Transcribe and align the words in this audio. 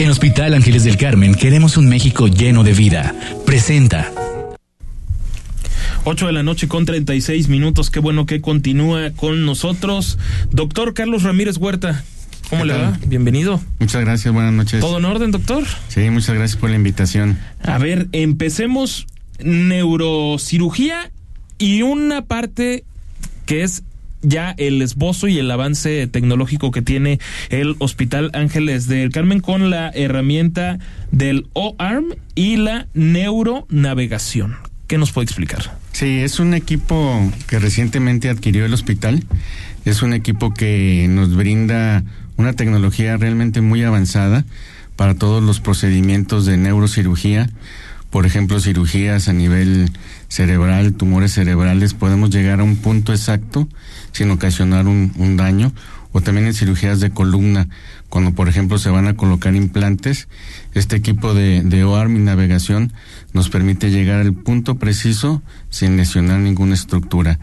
En 0.00 0.08
Hospital 0.08 0.54
Ángeles 0.54 0.84
del 0.84 0.96
Carmen 0.96 1.34
queremos 1.34 1.76
un 1.76 1.86
México 1.86 2.26
lleno 2.26 2.64
de 2.64 2.72
vida. 2.72 3.14
Presenta. 3.44 4.10
8 6.04 6.26
de 6.26 6.32
la 6.32 6.42
noche 6.42 6.68
con 6.68 6.86
36 6.86 7.48
minutos. 7.48 7.90
Qué 7.90 8.00
bueno 8.00 8.24
que 8.24 8.40
continúa 8.40 9.10
con 9.10 9.44
nosotros. 9.44 10.18
Doctor 10.52 10.94
Carlos 10.94 11.22
Ramírez 11.22 11.58
Huerta. 11.58 12.02
¿Cómo 12.48 12.64
le 12.64 12.78
va? 12.78 12.98
Bienvenido. 13.06 13.60
Muchas 13.78 14.00
gracias, 14.00 14.32
buenas 14.32 14.54
noches. 14.54 14.80
¿Todo 14.80 14.96
en 14.96 15.04
orden, 15.04 15.32
doctor? 15.32 15.64
Sí, 15.88 16.08
muchas 16.08 16.34
gracias 16.34 16.58
por 16.58 16.70
la 16.70 16.76
invitación. 16.76 17.38
A 17.62 17.76
ver, 17.76 18.08
empecemos 18.12 19.06
neurocirugía 19.38 21.10
y 21.58 21.82
una 21.82 22.24
parte 22.24 22.84
que 23.44 23.64
es 23.64 23.82
ya 24.22 24.54
el 24.58 24.82
esbozo 24.82 25.28
y 25.28 25.38
el 25.38 25.50
avance 25.50 26.06
tecnológico 26.06 26.70
que 26.70 26.82
tiene 26.82 27.18
el 27.48 27.76
Hospital 27.78 28.30
Ángeles 28.34 28.86
del 28.86 29.10
Carmen 29.10 29.40
con 29.40 29.70
la 29.70 29.90
herramienta 29.90 30.78
del 31.10 31.48
O-Arm 31.52 32.14
y 32.34 32.56
la 32.56 32.86
neuronavegación. 32.94 34.56
¿Qué 34.86 34.98
nos 34.98 35.12
puede 35.12 35.26
explicar? 35.26 35.78
Sí, 35.92 36.18
es 36.18 36.40
un 36.40 36.54
equipo 36.54 37.30
que 37.46 37.58
recientemente 37.58 38.28
adquirió 38.28 38.64
el 38.64 38.74
hospital. 38.74 39.24
Es 39.84 40.02
un 40.02 40.14
equipo 40.14 40.52
que 40.52 41.06
nos 41.08 41.36
brinda 41.36 42.02
una 42.36 42.54
tecnología 42.54 43.16
realmente 43.16 43.60
muy 43.60 43.84
avanzada 43.84 44.44
para 44.96 45.14
todos 45.14 45.42
los 45.42 45.60
procedimientos 45.60 46.44
de 46.44 46.56
neurocirugía. 46.56 47.50
Por 48.10 48.26
ejemplo, 48.26 48.58
cirugías 48.60 49.28
a 49.28 49.32
nivel 49.32 49.90
cerebral, 50.28 50.94
tumores 50.94 51.32
cerebrales, 51.32 51.94
podemos 51.94 52.30
llegar 52.30 52.60
a 52.60 52.64
un 52.64 52.76
punto 52.76 53.12
exacto 53.12 53.68
sin 54.12 54.30
ocasionar 54.30 54.86
un, 54.88 55.36
daño 55.36 55.72
o 56.12 56.20
también 56.20 56.48
en 56.48 56.54
cirugías 56.54 56.98
de 56.98 57.10
columna, 57.10 57.68
cuando 58.08 58.32
por 58.32 58.48
ejemplo 58.48 58.78
se 58.78 58.90
van 58.90 59.06
a 59.06 59.14
colocar 59.14 59.54
implantes, 59.54 60.26
este 60.74 60.96
equipo 60.96 61.34
de, 61.34 61.62
de 61.62 61.84
OARM 61.84 62.16
y 62.16 62.18
navegación 62.18 62.92
nos 63.32 63.48
permite 63.48 63.92
llegar 63.92 64.20
al 64.20 64.34
punto 64.34 64.74
preciso 64.74 65.40
sin 65.68 65.96
lesionar 65.96 66.40
ninguna 66.40 66.74
estructura. 66.74 67.38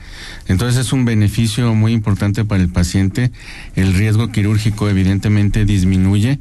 Entonces 0.50 0.86
es 0.86 0.92
un 0.92 1.06
beneficio 1.06 1.74
muy 1.76 1.94
importante 1.94 2.44
para 2.44 2.62
el 2.62 2.68
paciente, 2.68 3.32
el 3.78 3.94
riesgo 3.94 4.34
quirúrgico 4.34 4.90
evidentemente 4.90 5.64
disminuye 5.64 6.40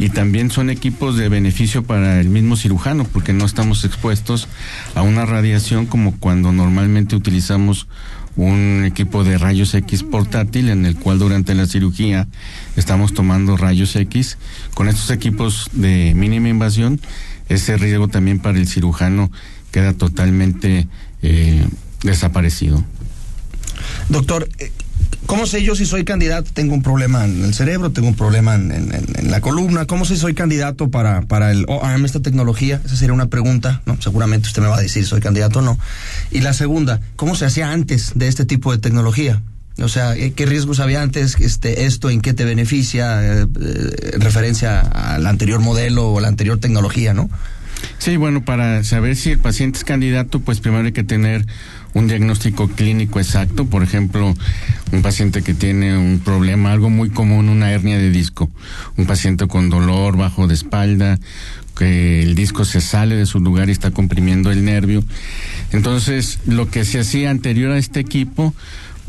y 0.00 0.08
también 0.08 0.50
son 0.50 0.70
equipos 0.70 1.18
de 1.18 1.28
beneficio 1.28 1.84
para 1.84 2.20
el 2.20 2.30
mismo 2.30 2.56
cirujano 2.56 3.04
porque 3.04 3.34
no 3.34 3.44
estamos 3.44 3.84
expuestos 3.84 4.48
a 4.94 5.02
una 5.02 5.26
radiación 5.26 5.84
como 5.84 6.18
cuando 6.18 6.52
normalmente 6.52 7.14
utilizamos 7.14 7.86
un 8.34 8.84
equipo 8.86 9.24
de 9.24 9.36
rayos 9.36 9.74
X 9.74 10.02
portátil 10.02 10.70
en 10.70 10.86
el 10.86 10.96
cual 10.96 11.18
durante 11.18 11.54
la 11.54 11.66
cirugía 11.66 12.28
estamos 12.76 13.12
tomando 13.12 13.58
rayos 13.58 13.94
X. 13.94 14.38
Con 14.72 14.88
estos 14.88 15.10
equipos 15.10 15.68
de 15.72 16.14
mínima 16.16 16.48
invasión, 16.48 16.98
ese 17.50 17.76
riesgo 17.76 18.08
también 18.08 18.38
para 18.38 18.58
el 18.58 18.66
cirujano 18.66 19.30
queda 19.70 19.92
totalmente 19.92 20.88
eh, 21.20 21.66
desaparecido. 22.02 22.82
Doctor, 24.08 24.48
eh, 24.58 24.72
¿Cómo 25.26 25.46
sé 25.46 25.62
yo 25.62 25.76
si 25.76 25.86
soy 25.86 26.04
candidato? 26.04 26.50
Tengo 26.52 26.74
un 26.74 26.82
problema 26.82 27.24
en 27.24 27.44
el 27.44 27.54
cerebro, 27.54 27.92
tengo 27.92 28.08
un 28.08 28.16
problema 28.16 28.56
en, 28.56 29.30
la 29.30 29.40
columna. 29.40 29.86
¿Cómo 29.86 30.04
sé 30.04 30.14
si 30.14 30.20
soy 30.20 30.34
candidato 30.34 30.90
para, 30.90 31.22
para 31.22 31.52
el 31.52 31.66
OARM, 31.68 32.04
esta 32.04 32.20
tecnología? 32.20 32.80
Esa 32.84 32.96
sería 32.96 33.12
una 33.12 33.26
pregunta, 33.26 33.80
¿no? 33.86 34.00
Seguramente 34.00 34.48
usted 34.48 34.62
me 34.62 34.68
va 34.68 34.78
a 34.78 34.80
decir 34.80 35.06
soy 35.06 35.20
candidato 35.20 35.60
o 35.60 35.62
no. 35.62 35.78
Y 36.32 36.40
la 36.40 36.52
segunda, 36.52 37.00
¿cómo 37.16 37.36
se 37.36 37.44
hacía 37.44 37.70
antes 37.70 38.12
de 38.16 38.26
este 38.26 38.44
tipo 38.44 38.72
de 38.72 38.78
tecnología? 38.78 39.40
O 39.82 39.88
sea, 39.88 40.14
¿qué 40.14 40.46
riesgos 40.46 40.80
había 40.80 41.00
antes? 41.00 41.36
Este, 41.38 41.84
¿Esto 41.84 42.10
en 42.10 42.20
qué 42.20 42.34
te 42.34 42.44
beneficia 42.44 43.22
eh, 43.22 43.46
eh, 43.60 44.10
en 44.14 44.20
referencia 44.20 44.80
al 44.80 45.26
anterior 45.26 45.60
modelo 45.60 46.12
o 46.12 46.20
la 46.20 46.28
anterior 46.28 46.58
tecnología, 46.58 47.14
no? 47.14 47.30
Sí, 48.00 48.16
bueno, 48.16 48.42
para 48.42 48.82
saber 48.82 49.14
si 49.14 49.32
el 49.32 49.38
paciente 49.38 49.76
es 49.76 49.84
candidato, 49.84 50.40
pues 50.40 50.58
primero 50.60 50.86
hay 50.86 50.92
que 50.92 51.04
tener 51.04 51.44
un 51.92 52.08
diagnóstico 52.08 52.66
clínico 52.66 53.20
exacto, 53.20 53.66
por 53.66 53.82
ejemplo, 53.82 54.34
un 54.90 55.02
paciente 55.02 55.42
que 55.42 55.52
tiene 55.52 55.98
un 55.98 56.18
problema, 56.18 56.72
algo 56.72 56.88
muy 56.88 57.10
común, 57.10 57.50
una 57.50 57.70
hernia 57.70 57.98
de 57.98 58.08
disco, 58.08 58.50
un 58.96 59.04
paciente 59.04 59.46
con 59.48 59.68
dolor 59.68 60.16
bajo 60.16 60.46
de 60.46 60.54
espalda, 60.54 61.18
que 61.76 62.22
el 62.22 62.34
disco 62.34 62.64
se 62.64 62.80
sale 62.80 63.16
de 63.16 63.26
su 63.26 63.38
lugar 63.38 63.68
y 63.68 63.72
está 63.72 63.90
comprimiendo 63.90 64.50
el 64.50 64.64
nervio. 64.64 65.04
Entonces, 65.70 66.38
lo 66.46 66.70
que 66.70 66.86
se 66.86 67.00
hacía 67.00 67.28
anterior 67.28 67.72
a 67.72 67.78
este 67.78 68.00
equipo, 68.00 68.54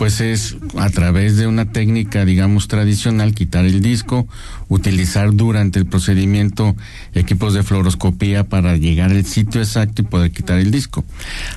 pues 0.01 0.19
es 0.19 0.57
a 0.79 0.89
través 0.89 1.38
de 1.38 1.45
una 1.45 1.72
técnica, 1.72 2.25
digamos, 2.25 2.67
tradicional, 2.67 3.35
quitar 3.35 3.66
el 3.66 3.84
disco, 3.84 4.28
utilizar 4.67 5.35
durante 5.35 5.78
el 5.78 5.85
procedimiento 5.85 6.75
equipos 7.13 7.53
de 7.53 7.62
fluoroscopía 7.62 8.45
para 8.45 8.78
llegar 8.78 9.11
al 9.11 9.23
sitio 9.28 9.61
exacto 9.61 10.01
y 10.01 10.06
poder 10.06 10.31
quitar 10.31 10.57
el 10.57 10.72
disco. 10.72 11.06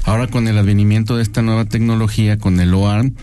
Ahora 0.02 0.26
con 0.26 0.46
el 0.46 0.58
advenimiento 0.58 1.16
de 1.16 1.22
esta 1.22 1.40
nueva 1.40 1.64
tecnología, 1.64 2.36
con 2.36 2.60
el 2.60 2.74
OARM, 2.74 3.14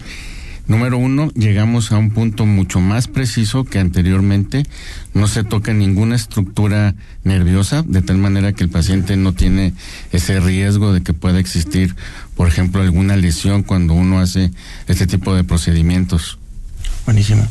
Número 0.67 0.97
uno, 0.97 1.29
llegamos 1.35 1.91
a 1.91 1.97
un 1.97 2.11
punto 2.11 2.45
mucho 2.45 2.79
más 2.79 3.07
preciso 3.07 3.66
que 3.66 3.79
anteriormente. 3.79 4.66
No 5.13 5.27
se 5.27 5.44
toca 5.44 5.73
ninguna 5.73 6.16
estructura 6.16 6.95
nerviosa, 7.23 7.83
de 7.83 8.01
tal 8.01 8.17
manera 8.17 8.53
que 8.53 8.63
el 8.63 8.69
paciente 8.69 9.17
no 9.17 9.33
tiene 9.33 9.73
ese 10.11 10.39
riesgo 10.39 10.94
de 10.94 11.01
que 11.01 11.13
pueda 11.13 11.39
existir, 11.39 11.95
por 12.35 12.47
ejemplo, 12.47 12.81
alguna 12.81 13.16
lesión 13.16 13.63
cuando 13.63 13.94
uno 13.94 14.19
hace 14.19 14.51
este 14.88 15.07
tipo 15.07 15.35
de 15.35 15.44
procedimientos. 15.44 16.39
Buenísimo. 17.05 17.47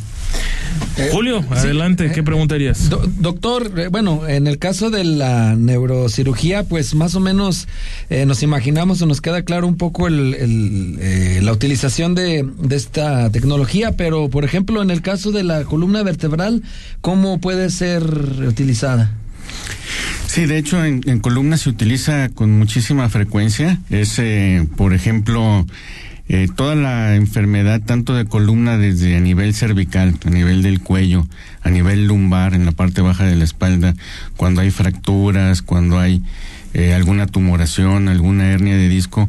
Eh, 0.97 1.09
Julio, 1.13 1.45
adelante, 1.51 2.11
¿qué 2.13 2.23
preguntarías? 2.23 2.91
doctor, 2.91 3.73
eh, 3.79 3.89
bueno, 3.89 4.27
en 4.29 4.47
el 4.47 4.59
caso 4.59 4.91
de 4.91 5.05
la 5.05 5.57
neurocirugía, 5.57 6.65
pues 6.65 6.95
más 6.95 7.15
o 7.15 7.21
menos 7.21 7.69
eh, 8.11 8.27
nos 8.27 8.43
imaginamos 8.43 9.01
o 9.01 9.07
nos 9.07 9.21
queda 9.21 9.43
claro 9.43 9.67
un 9.67 9.77
poco 9.77 10.09
el, 10.09 11.45
la 11.45 11.53
utilización 11.53 12.15
de, 12.15 12.47
esta 12.71 13.31
tecnología, 13.31 13.93
pero 13.93 14.29
por 14.29 14.45
ejemplo, 14.45 14.83
en 14.83 14.91
el 14.91 15.01
caso 15.01 15.33
de 15.33 15.43
la 15.43 15.65
columna 15.65 16.03
vertebral, 16.03 16.63
¿cómo 17.01 17.41
puede 17.41 17.71
ser 17.71 18.03
utilizada? 18.47 19.13
Sí, 20.27 20.47
de 20.47 20.59
hecho 20.59 20.85
en, 20.85 21.03
en 21.07 21.21
columna 21.21 21.57
se 21.57 21.71
utiliza 21.71 22.29
con 22.29 22.59
muchísima 22.59 23.09
frecuencia. 23.09 23.81
Es, 23.91 24.21
por 24.77 24.93
ejemplo, 24.95 25.67
eh, 26.33 26.47
toda 26.47 26.77
la 26.77 27.17
enfermedad, 27.17 27.83
tanto 27.85 28.15
de 28.15 28.25
columna 28.25 28.79
desde 28.79 29.17
a 29.17 29.21
nivel 29.21 29.53
cervical, 29.53 30.15
a 30.25 30.31
nivel 30.31 30.63
del 30.63 30.79
cuello, 30.79 31.27
a 31.61 31.71
nivel 31.71 32.07
lumbar, 32.07 32.55
en 32.55 32.65
la 32.65 32.71
parte 32.71 33.01
baja 33.01 33.25
de 33.25 33.35
la 33.35 33.43
espalda, 33.43 33.97
cuando 34.37 34.61
hay 34.61 34.71
fracturas, 34.71 35.61
cuando 35.61 35.99
hay 35.99 36.23
eh, 36.73 36.95
alguna 36.95 37.27
tumoración, 37.27 38.07
alguna 38.09 38.49
hernia 38.53 38.77
de 38.77 38.89
disco, 38.89 39.29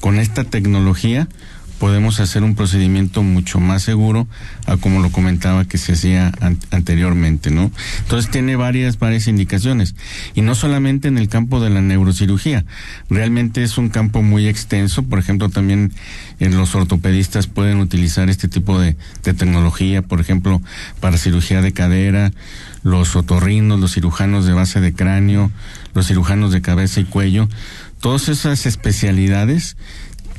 con 0.00 0.18
esta 0.18 0.44
tecnología 0.44 1.26
podemos 1.82 2.20
hacer 2.20 2.44
un 2.44 2.54
procedimiento 2.54 3.24
mucho 3.24 3.58
más 3.58 3.82
seguro 3.82 4.28
a 4.66 4.76
como 4.76 5.02
lo 5.02 5.10
comentaba 5.10 5.64
que 5.64 5.78
se 5.78 5.94
hacía 5.94 6.30
anteriormente, 6.70 7.50
¿no? 7.50 7.72
Entonces 8.02 8.30
tiene 8.30 8.54
varias, 8.54 9.00
varias 9.00 9.26
indicaciones. 9.26 9.96
Y 10.36 10.42
no 10.42 10.54
solamente 10.54 11.08
en 11.08 11.18
el 11.18 11.28
campo 11.28 11.58
de 11.58 11.70
la 11.70 11.80
neurocirugía, 11.80 12.64
realmente 13.10 13.64
es 13.64 13.78
un 13.78 13.88
campo 13.88 14.22
muy 14.22 14.46
extenso, 14.46 15.02
por 15.02 15.18
ejemplo 15.18 15.48
también 15.48 15.92
en 16.38 16.56
los 16.56 16.72
ortopedistas 16.76 17.48
pueden 17.48 17.80
utilizar 17.80 18.30
este 18.30 18.46
tipo 18.46 18.78
de, 18.78 18.94
de 19.24 19.34
tecnología, 19.34 20.02
por 20.02 20.20
ejemplo, 20.20 20.62
para 21.00 21.18
cirugía 21.18 21.62
de 21.62 21.72
cadera, 21.72 22.30
los 22.84 23.16
otorrinos, 23.16 23.80
los 23.80 23.94
cirujanos 23.94 24.46
de 24.46 24.52
base 24.52 24.80
de 24.80 24.92
cráneo, 24.92 25.50
los 25.94 26.06
cirujanos 26.06 26.52
de 26.52 26.62
cabeza 26.62 27.00
y 27.00 27.04
cuello, 27.06 27.48
todas 28.00 28.28
esas 28.28 28.66
especialidades 28.66 29.76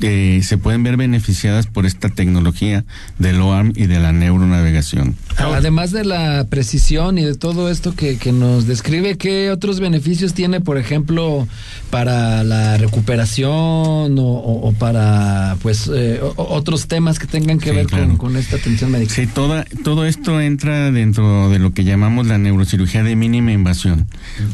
eh, 0.06 0.42
se 0.44 0.58
pueden 0.58 0.84
ver 0.84 0.98
beneficiadas 0.98 1.66
por 1.66 1.86
esta 1.86 2.10
tecnología 2.10 2.84
del 3.20 3.40
OARM 3.40 3.72
y 3.74 3.86
de 3.86 4.02
la 4.02 4.12
neuronavegación. 4.12 5.16
Además 5.38 5.92
de 5.92 6.04
la 6.04 6.46
precisión 6.50 7.18
y 7.18 7.24
de 7.24 7.36
todo 7.36 7.70
esto 7.70 7.96
que, 7.96 8.18
nos 8.34 8.68
describe, 8.68 9.18
¿qué 9.18 9.50
otros 9.50 9.80
beneficios 9.80 10.34
tiene, 10.34 10.60
por 10.60 10.78
ejemplo, 10.78 11.48
para 11.90 12.44
la 12.44 12.78
recuperación 12.78 14.18
o, 14.20 14.74
para 14.78 15.56
pues 15.62 15.90
eh, 15.94 16.20
otros 16.36 16.88
temas 16.88 17.18
que 17.18 17.28
tengan 17.28 17.60
que 17.60 17.72
ver 17.72 17.88
con, 18.18 18.36
esta 18.36 18.58
atención 18.58 18.92
médica? 18.92 19.14
Sí, 19.14 19.26
toda, 19.26 19.64
todo 19.86 20.06
esto 20.06 20.42
entra 20.42 20.92
dentro 20.92 21.50
de 21.50 21.60
lo 21.60 21.72
que 21.72 21.86
llamamos 21.86 22.28
la 22.28 22.38
neurocirugía 22.38 23.04
de 23.04 23.16
mínima 23.16 23.54
invasión. 23.54 24.08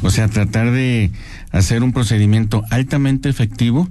O 0.04 0.12
sea, 0.12 0.28
tratar 0.28 0.70
de 0.70 1.10
hacer 1.52 1.82
un 1.82 1.92
procedimiento 1.92 2.64
altamente 2.70 3.30
efectivo 3.30 3.90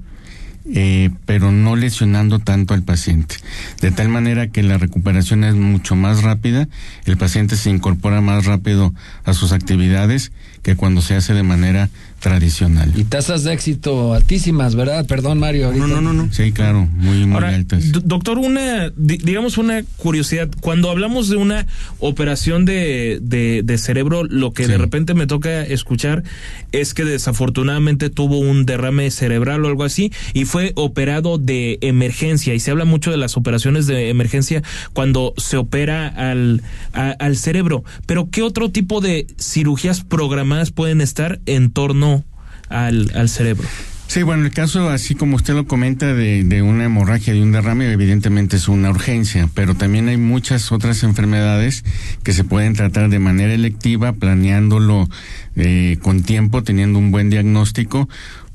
eh, 0.74 1.10
pero 1.26 1.52
no 1.52 1.76
lesionando 1.76 2.38
tanto 2.38 2.74
al 2.74 2.82
paciente. 2.82 3.36
De 3.80 3.90
tal 3.90 4.08
manera 4.08 4.48
que 4.48 4.62
la 4.62 4.78
recuperación 4.78 5.44
es 5.44 5.54
mucho 5.54 5.96
más 5.96 6.22
rápida, 6.22 6.68
el 7.04 7.16
paciente 7.16 7.56
se 7.56 7.70
incorpora 7.70 8.20
más 8.20 8.44
rápido 8.44 8.94
a 9.24 9.32
sus 9.32 9.52
actividades 9.52 10.32
que 10.62 10.76
cuando 10.76 11.00
se 11.00 11.14
hace 11.14 11.34
de 11.34 11.42
manera 11.42 11.88
tradicional. 12.20 12.92
Y 12.96 13.04
tasas 13.04 13.44
de 13.44 13.52
éxito 13.52 14.12
altísimas, 14.12 14.74
¿verdad? 14.74 15.06
Perdón, 15.06 15.38
Mario. 15.38 15.72
No, 15.72 15.86
no, 15.86 16.00
no, 16.00 16.12
no. 16.12 16.32
Sí, 16.32 16.52
claro, 16.52 16.86
muy, 16.86 17.26
muy 17.26 17.44
altas. 17.44 17.92
Doctor, 18.04 18.38
una, 18.38 18.90
digamos 18.96 19.56
una 19.56 19.82
curiosidad. 19.96 20.48
Cuando 20.60 20.90
hablamos 20.90 21.28
de 21.28 21.36
una 21.36 21.66
operación 22.00 22.64
de, 22.64 23.18
de, 23.22 23.78
cerebro, 23.78 24.24
lo 24.24 24.52
que 24.52 24.66
de 24.66 24.78
repente 24.78 25.14
me 25.14 25.26
toca 25.26 25.62
escuchar 25.62 26.24
es 26.72 26.92
que 26.92 27.04
desafortunadamente 27.04 28.10
tuvo 28.10 28.38
un 28.38 28.66
derrame 28.66 29.10
cerebral 29.10 29.64
o 29.64 29.68
algo 29.68 29.84
así 29.84 30.12
y 30.34 30.44
fue 30.44 30.57
operado 30.74 31.38
de 31.38 31.78
emergencia. 31.80 32.54
Y 32.54 32.60
se 32.60 32.70
habla 32.70 32.84
mucho 32.84 33.10
de 33.10 33.16
las 33.16 33.36
operaciones 33.36 33.86
de 33.86 34.10
emergencia 34.10 34.62
cuando 34.92 35.34
se 35.36 35.56
opera 35.56 36.08
al, 36.08 36.62
al 36.92 37.36
cerebro. 37.36 37.84
Pero, 38.06 38.30
¿qué 38.30 38.42
otro 38.42 38.70
tipo 38.70 39.00
de 39.00 39.26
cirugías 39.38 40.02
programadas 40.02 40.70
pueden 40.70 41.00
estar 41.00 41.40
en 41.46 41.70
torno 41.70 42.24
al, 42.68 43.10
al 43.14 43.28
cerebro. 43.28 43.66
Sí, 44.08 44.22
bueno, 44.22 44.46
el 44.46 44.52
caso, 44.52 44.88
así 44.88 45.14
como 45.14 45.36
usted 45.36 45.52
lo 45.52 45.66
comenta, 45.66 46.14
de, 46.14 46.42
de, 46.42 46.62
una 46.62 46.86
hemorragia, 46.86 47.34
de 47.34 47.42
un 47.42 47.52
derrame, 47.52 47.92
evidentemente 47.92 48.56
es 48.56 48.66
una 48.66 48.88
urgencia, 48.88 49.50
pero 49.52 49.74
también 49.74 50.08
hay 50.08 50.16
muchas 50.16 50.72
otras 50.72 51.02
enfermedades 51.02 51.84
que 52.22 52.32
se 52.32 52.42
pueden 52.42 52.72
tratar 52.72 53.10
de 53.10 53.18
manera 53.18 53.52
electiva, 53.52 54.14
planeándolo 54.14 55.10
eh, 55.56 55.98
con 56.00 56.22
tiempo, 56.22 56.62
teniendo 56.62 56.98
un 56.98 57.10
buen 57.10 57.28
diagnóstico. 57.28 58.08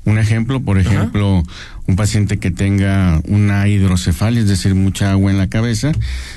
Un 0.04 0.18
ejemplo, 0.18 0.60
por 0.60 0.76
ejemplo, 0.78 1.44
un 1.86 1.96
paciente 1.96 2.38
que 2.38 2.50
tenga 2.50 3.20
una 3.28 3.68
hidrocefalia, 3.68 4.40
es 4.40 4.48
decir, 4.48 4.74
mucha 4.74 5.12
agua 5.12 5.30
en 5.30 5.38
la 5.38 5.48
cabeza, 5.48 5.92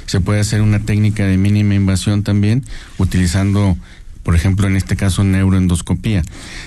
se 0.06 0.20
puede 0.22 0.42
hacer 0.42 0.62
una 0.62 0.82
técnica 0.82 1.26
de 1.26 1.38
mínima 1.38 1.74
invasión 1.74 2.22
también, 2.22 2.64
utilizando 3.00 3.78
por 4.28 4.36
ejemplo, 4.36 4.68
en 4.68 4.76
este 4.76 4.98
caso 4.98 5.24
neuroendoscopía. 5.24 6.22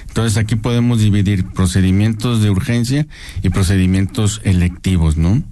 Entonces 0.08 0.38
aquí 0.38 0.56
podemos 0.56 0.98
dividir 0.98 1.44
procedimientos 1.44 2.40
de 2.40 2.48
urgencia 2.48 3.06
y 3.42 3.50
procedimientos 3.50 4.40
electivos, 4.44 5.18
¿no? 5.18 5.42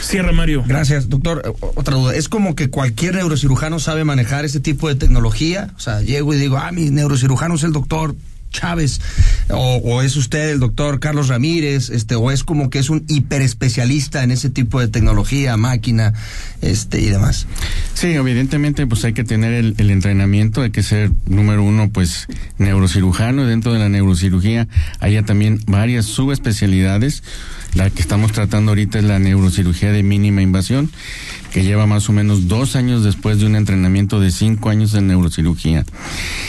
Cierra, 0.00 0.30
Mario. 0.30 0.62
Gracias, 0.64 1.08
doctor. 1.08 1.56
Otra 1.74 1.96
duda. 1.96 2.14
¿Es 2.14 2.28
como 2.28 2.54
que 2.54 2.70
cualquier 2.70 3.16
neurocirujano 3.16 3.80
sabe 3.80 4.04
manejar 4.04 4.44
ese 4.44 4.60
tipo 4.60 4.86
de 4.86 4.94
tecnología? 4.94 5.72
O 5.76 5.80
sea, 5.80 6.00
llego 6.00 6.32
y 6.32 6.38
digo, 6.38 6.58
ah, 6.58 6.70
mi 6.70 6.90
neurocirujano 6.90 7.56
es 7.56 7.64
el 7.64 7.72
doctor 7.72 8.14
Chávez, 8.50 9.00
o, 9.48 10.02
es 10.02 10.16
usted 10.16 10.50
el 10.50 10.60
doctor 10.60 11.00
Carlos 11.00 11.28
Ramírez, 11.28 11.90
este, 11.90 12.14
o 12.14 12.30
es 12.30 12.44
como 12.44 12.70
que 12.70 12.78
es 12.78 12.90
un 12.90 13.04
hiperespecialista 13.08 14.22
en 14.24 14.30
ese 14.30 14.50
tipo 14.50 14.80
de 14.80 14.88
tecnología, 14.88 15.56
máquina, 15.56 16.14
este, 16.60 17.00
y 17.00 17.06
demás. 17.06 17.46
Sí, 17.94 18.08
evidentemente, 18.08 18.86
pues 18.86 19.04
hay 19.04 19.12
que 19.12 19.24
tener 19.24 19.52
el, 19.52 19.74
el 19.78 19.90
entrenamiento, 19.90 20.62
hay 20.62 20.70
que 20.70 20.82
ser, 20.82 21.12
número 21.26 21.62
uno, 21.62 21.90
pues, 21.90 22.26
neurocirujano, 22.58 23.46
dentro 23.46 23.72
de 23.72 23.78
la 23.78 23.88
neurocirugía 23.88 24.66
hay 25.00 25.20
también 25.22 25.60
varias 25.66 26.06
subespecialidades, 26.06 27.22
la 27.74 27.90
que 27.90 28.00
estamos 28.00 28.32
tratando 28.32 28.72
ahorita 28.72 28.98
es 28.98 29.04
la 29.04 29.18
neurocirugía 29.18 29.92
de 29.92 30.02
mínima 30.02 30.42
invasión, 30.42 30.90
que 31.50 31.62
lleva 31.62 31.86
más 31.86 32.08
o 32.08 32.12
menos 32.12 32.48
dos 32.48 32.76
años 32.76 33.04
después 33.04 33.38
de 33.40 33.46
un 33.46 33.56
entrenamiento 33.56 34.20
de 34.20 34.30
cinco 34.30 34.70
años 34.70 34.94
en 34.94 35.08
neurocirugía. 35.08 35.84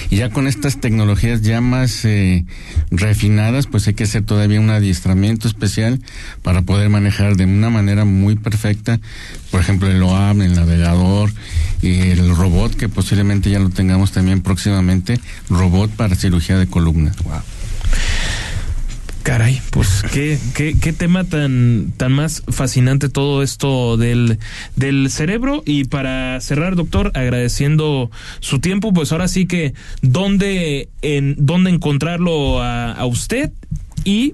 Y 0.10 0.18
ya 0.18 0.30
con 0.30 0.48
estas 0.48 0.80
tecnologías 0.80 1.42
ya 1.42 1.62
más 1.62 2.06
eh, 2.06 2.46
refinadas, 2.92 3.68
pues 3.68 3.88
hay 3.88 3.94
que 3.94 4.04
hacer 4.04 4.24
todavía 4.24 4.60
un 4.60 4.70
adiestramiento 4.70 5.48
especial 5.48 6.00
para 6.44 6.62
poder 6.62 6.90
manejar 6.90 7.36
de 7.36 7.46
una 7.46 7.70
manera 7.70 8.06
muy 8.06 8.36
perfecta, 8.36 9.00
por 9.50 9.62
ejemplo, 9.62 9.90
el 9.90 10.02
OAM, 10.02 10.42
el 10.42 10.56
navegador 10.56 11.32
y 11.82 12.00
el 12.00 12.36
robot, 12.36 12.76
que 12.76 12.90
posiblemente 12.90 13.50
ya 13.50 13.60
lo 13.60 13.70
tengamos 13.70 14.12
también 14.12 14.42
próximamente, 14.42 15.20
robot 15.50 15.92
para 15.92 16.16
cirugía 16.16 16.58
de 16.58 16.68
columna. 16.68 17.12
Wow. 17.24 17.42
Caray, 19.24 19.62
pues 19.70 20.04
qué, 20.12 20.40
qué, 20.56 20.94
tema 20.94 21.24
tan, 21.24 21.94
tan 21.96 22.12
más 22.12 22.44
fascinante 22.48 23.08
todo 23.08 23.44
esto 23.44 23.96
del, 23.96 24.40
del 24.76 25.12
cerebro. 25.12 25.62
Y 25.66 25.84
para 25.84 26.42
cerrar, 26.42 26.76
doctor, 26.76 27.12
agradeciendo 27.14 28.10
su 28.40 28.60
tiempo, 28.60 28.94
pues 28.94 29.12
ahora 29.12 29.28
sí 29.28 29.46
que 29.46 29.74
dónde, 30.02 30.90
en, 31.04 31.36
dónde 31.38 31.70
encontrarlo 31.70 32.62
a, 32.62 32.94
a 32.94 33.06
usted 33.06 33.52
y 34.04 34.34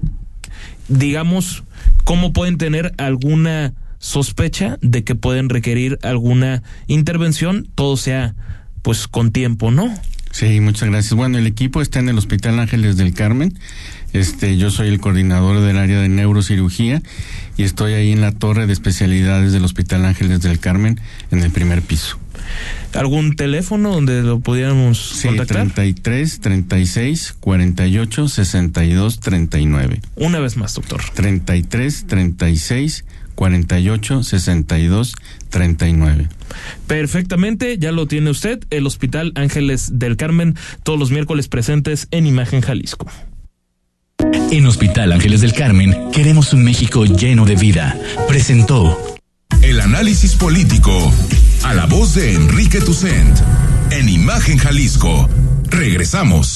digamos 0.88 1.64
cómo 2.04 2.32
pueden 2.32 2.56
tener 2.56 2.94
alguna 2.96 3.74
sospecha 3.98 4.78
de 4.80 5.04
que 5.04 5.14
pueden 5.14 5.50
requerir 5.50 5.98
alguna 6.02 6.62
intervención, 6.86 7.68
todo 7.74 7.96
sea 7.96 8.34
pues 8.80 9.06
con 9.06 9.32
tiempo, 9.32 9.70
¿no? 9.70 9.92
Sí, 10.38 10.60
muchas 10.60 10.88
gracias. 10.88 11.14
Bueno, 11.14 11.36
el 11.38 11.48
equipo 11.48 11.82
está 11.82 11.98
en 11.98 12.08
el 12.08 12.16
Hospital 12.16 12.60
Ángeles 12.60 12.96
del 12.96 13.12
Carmen 13.12 13.58
este, 14.12 14.56
yo 14.56 14.70
soy 14.70 14.88
el 14.88 15.00
coordinador 15.00 15.60
del 15.60 15.76
área 15.76 16.00
de 16.00 16.08
neurocirugía 16.08 17.02
y 17.56 17.64
estoy 17.64 17.92
ahí 17.92 18.12
en 18.12 18.20
la 18.20 18.32
torre 18.32 18.66
de 18.66 18.72
especialidades 18.72 19.52
del 19.52 19.64
Hospital 19.64 20.04
Ángeles 20.06 20.40
del 20.40 20.58
Carmen 20.58 20.98
en 21.30 21.42
el 21.42 21.50
primer 21.50 21.82
piso. 21.82 22.18
¿Algún 22.94 23.36
teléfono 23.36 23.92
donde 23.92 24.22
lo 24.22 24.40
pudiéramos 24.40 24.98
sí, 24.98 25.28
contactar? 25.28 25.70
33 25.72 26.40
36 26.40 27.36
48 27.38 28.28
62 28.28 29.20
39. 29.20 30.00
Una 30.16 30.38
vez 30.38 30.56
más, 30.56 30.74
doctor. 30.74 31.02
33 31.12 32.06
36 32.06 33.04
48 33.38 34.24
62 34.24 35.14
39. 35.50 36.28
Perfectamente, 36.88 37.78
ya 37.78 37.92
lo 37.92 38.08
tiene 38.08 38.30
usted, 38.30 38.64
el 38.70 38.84
Hospital 38.84 39.30
Ángeles 39.36 40.00
del 40.00 40.16
Carmen, 40.16 40.56
todos 40.82 40.98
los 40.98 41.12
miércoles 41.12 41.46
presentes 41.46 42.08
en 42.10 42.26
Imagen 42.26 42.62
Jalisco. 42.62 43.06
En 44.50 44.66
Hospital 44.66 45.12
Ángeles 45.12 45.40
del 45.40 45.52
Carmen 45.52 46.10
queremos 46.10 46.52
un 46.52 46.64
México 46.64 47.04
lleno 47.04 47.44
de 47.44 47.54
vida. 47.54 47.96
Presentó 48.26 48.98
el 49.62 49.80
análisis 49.80 50.34
político 50.34 51.12
a 51.62 51.74
la 51.74 51.86
voz 51.86 52.16
de 52.16 52.34
Enrique 52.34 52.80
Tucent 52.80 53.38
en 53.92 54.08
Imagen 54.08 54.58
Jalisco. 54.58 55.30
Regresamos. 55.70 56.46